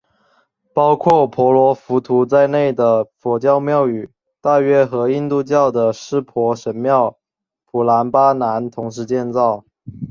[0.73, 4.09] 包括婆罗浮屠在内的佛教庙宇
[4.41, 7.19] 大约和印度教的湿婆神庙
[7.67, 9.63] 普兰巴南同时建造。